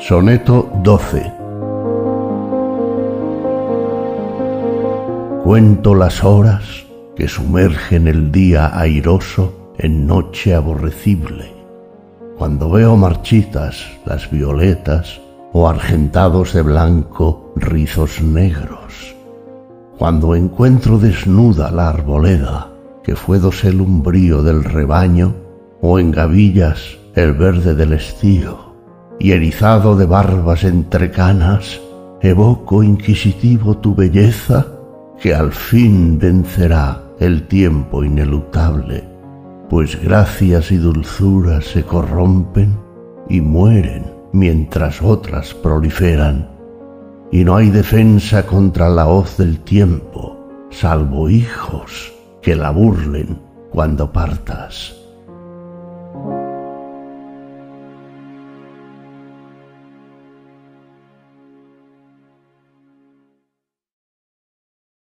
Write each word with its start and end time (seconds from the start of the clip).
Soneto 0.00 0.72
12 0.82 1.30
Cuento 5.44 5.94
las 5.94 6.24
horas 6.24 6.86
que 7.14 7.28
sumergen 7.28 8.08
el 8.08 8.32
día 8.32 8.78
airoso 8.78 9.74
en 9.76 10.06
noche 10.06 10.54
aborrecible, 10.54 11.52
cuando 12.38 12.70
veo 12.70 12.96
marchitas 12.96 13.84
las 14.06 14.30
violetas 14.30 15.20
o 15.52 15.68
argentados 15.68 16.54
de 16.54 16.62
blanco 16.62 17.52
rizos 17.54 18.22
negros, 18.22 19.14
cuando 19.98 20.34
encuentro 20.34 20.98
desnuda 20.98 21.70
la 21.70 21.90
arboleda 21.90 22.70
que 23.04 23.16
fue 23.16 23.38
dosel 23.38 23.82
umbrío 23.82 24.42
del 24.42 24.64
rebaño 24.64 25.34
o 25.82 25.98
en 25.98 26.10
gavillas 26.10 26.96
el 27.14 27.34
verde 27.34 27.74
del 27.74 27.92
estío 27.92 28.69
y 29.20 29.32
erizado 29.32 29.94
de 29.96 30.06
barbas 30.06 30.64
entre 30.64 31.10
canas, 31.10 31.78
evoco 32.22 32.82
inquisitivo 32.82 33.76
tu 33.76 33.94
belleza, 33.94 34.66
que 35.20 35.34
al 35.34 35.52
fin 35.52 36.18
vencerá 36.18 37.02
el 37.20 37.46
tiempo 37.46 38.02
ineluctable, 38.02 39.04
pues 39.68 40.02
gracias 40.02 40.72
y 40.72 40.78
dulzuras 40.78 41.66
se 41.66 41.84
corrompen 41.84 42.76
y 43.28 43.42
mueren 43.42 44.06
mientras 44.32 45.02
otras 45.02 45.52
proliferan, 45.52 46.48
y 47.30 47.44
no 47.44 47.56
hay 47.56 47.68
defensa 47.68 48.46
contra 48.46 48.88
la 48.88 49.06
hoz 49.06 49.36
del 49.36 49.60
tiempo, 49.60 50.66
salvo 50.70 51.28
hijos 51.28 52.12
que 52.40 52.56
la 52.56 52.70
burlen 52.70 53.38
cuando 53.70 54.10
partas. 54.10 54.96